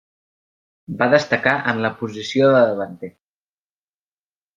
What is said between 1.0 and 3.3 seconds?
Va destacar en la posició de davanter.